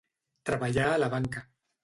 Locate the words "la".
1.03-1.11